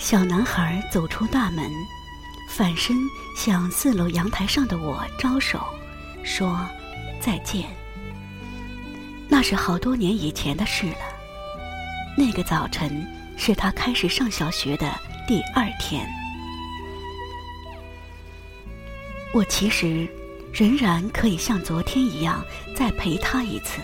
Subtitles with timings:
[0.00, 1.70] 小男孩走出大门，
[2.48, 2.96] 反身
[3.36, 5.62] 向四楼阳台上的我招手，
[6.24, 6.66] 说
[7.20, 7.66] ：“再见。”
[9.28, 10.96] 那是好多年以前的事了。
[12.16, 13.06] 那个早晨
[13.36, 14.90] 是他开始上小学的
[15.28, 16.08] 第二天。
[19.34, 20.08] 我其实
[20.50, 22.42] 仍然可以像昨天一样
[22.74, 23.82] 再陪他一次，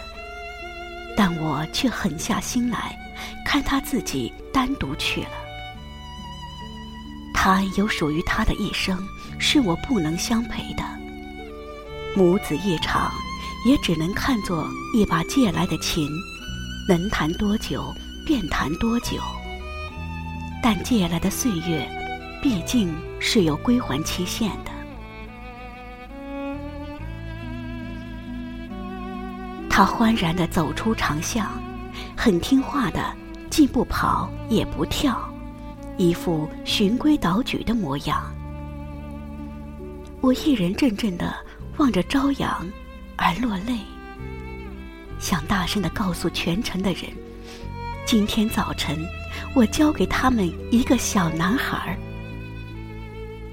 [1.14, 2.98] 但我却狠下心来，
[3.44, 5.45] 看他自己单独去了。
[7.46, 8.98] 他有属于他的一生，
[9.38, 10.82] 是我不能相陪的。
[12.16, 13.12] 母子一场，
[13.64, 16.10] 也只能看作一把借来的琴，
[16.88, 17.94] 能弹多久
[18.26, 19.22] 便弹多久。
[20.60, 21.88] 但借来的岁月，
[22.42, 24.72] 毕竟是有归还期限的。
[29.70, 31.46] 他欢然地走出长巷，
[32.16, 33.00] 很听话的，
[33.50, 35.16] 既不跑也不跳。
[35.98, 38.22] 一副循规蹈矩的模样，
[40.20, 41.34] 我一人怔怔的
[41.78, 42.66] 望着朝阳，
[43.16, 43.78] 而落泪，
[45.18, 47.04] 想大声的告诉全城的人：
[48.04, 48.98] 今天早晨，
[49.54, 51.96] 我交给他们一个小男孩儿。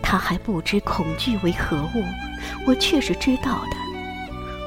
[0.02, 2.04] 他还不知恐惧为何物，
[2.68, 3.78] 我却是知道的。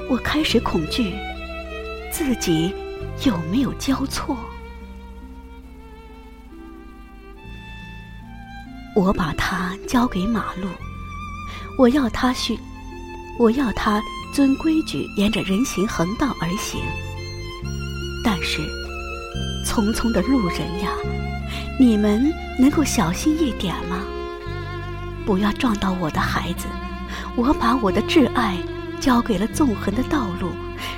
[0.09, 1.13] 我开始恐惧，
[2.11, 2.75] 自己
[3.27, 4.39] 有没有交错。
[8.97, 10.67] 我把他交给马路，
[11.77, 12.59] 我要他去，
[13.39, 14.01] 我要他
[14.33, 16.81] 遵规矩，沿着人行横道而行。
[18.25, 18.63] 但是，
[19.67, 20.91] 匆匆的路人呀，
[21.79, 23.99] 你们能够小心一点吗？
[25.27, 26.65] 不要撞到我的孩子。
[27.37, 28.57] 我把我的挚爱
[28.99, 30.49] 交给了纵横的道路，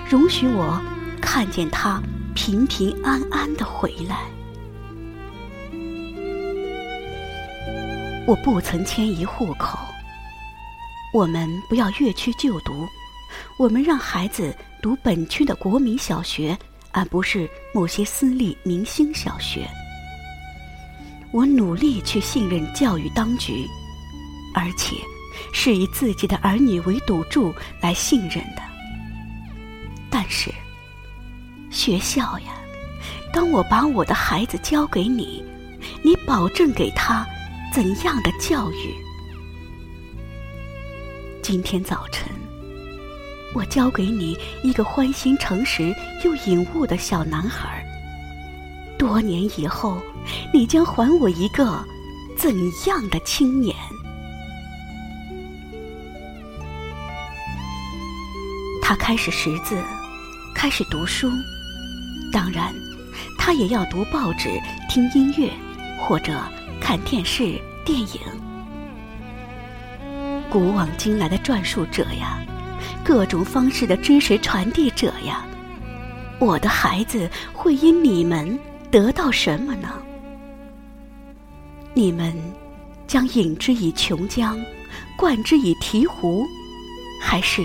[0.09, 0.81] 容许我
[1.21, 2.01] 看见他
[2.33, 4.21] 平平安安的回来。
[8.29, 9.79] 我不曾迁移户口。
[11.15, 12.87] 我们不要越区就读，
[13.59, 16.55] 我们让孩子读本区的国民小学，
[16.93, 19.67] 而不是某些私立明星小学。
[21.31, 23.67] 我努力去信任教育当局，
[24.55, 24.97] 而且
[25.55, 28.61] 是以自己的儿女为赌注来信任的。
[30.11, 30.53] 但是，
[31.71, 32.53] 学校呀，
[33.33, 35.43] 当我把我的孩子交给你，
[36.03, 37.27] 你保证给他。
[37.73, 38.95] 怎样的教育？
[41.43, 42.27] 今天早晨，
[43.55, 47.85] 我教给你一个欢心诚实又隐悟的小男孩。
[48.99, 50.03] 多年以后，
[50.53, 51.85] 你将还我一个
[52.37, 52.53] 怎
[52.87, 53.77] 样的青年？
[58.83, 59.81] 他开始识字，
[60.55, 61.31] 开始读书，
[62.33, 62.75] 当然，
[63.39, 64.49] 他也要读报纸、
[64.89, 65.53] 听音乐，
[65.99, 66.41] 或者。
[66.81, 68.21] 看电视、电影，
[70.49, 72.41] 古往今来的传述者呀，
[73.05, 75.45] 各种方式的知识传递者呀，
[76.39, 78.59] 我的孩子会因你们
[78.91, 79.93] 得到什么呢？
[81.93, 82.33] 你们
[83.07, 84.57] 将饮之以琼浆，
[85.19, 86.47] 灌之以醍醐，
[87.21, 87.61] 还是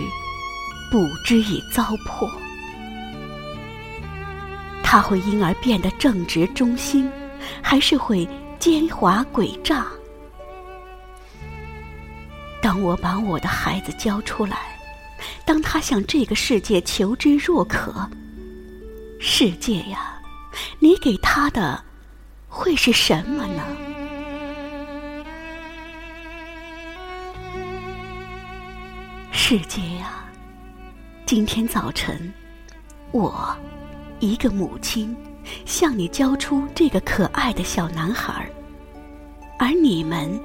[0.91, 2.29] 补之以糟粕？
[4.83, 7.09] 他会因而变得正直忠心，
[7.61, 8.27] 还是会？
[8.59, 9.85] 奸猾诡诈。
[12.61, 14.79] 当我把我的孩子交出来，
[15.43, 18.09] 当他向这个世界求知若渴，
[19.19, 20.17] 世界呀，
[20.79, 21.83] 你给他的
[22.47, 23.63] 会是什么呢？
[29.33, 30.23] 世界呀，
[31.25, 32.33] 今天早晨，
[33.11, 33.53] 我，
[34.21, 35.13] 一个母亲。
[35.65, 38.49] 向你交出这个可爱的小男孩，
[39.59, 40.39] 而你们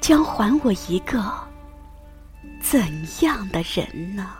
[0.00, 1.22] 将还我一个
[2.60, 2.80] 怎
[3.22, 4.30] 样的人呢？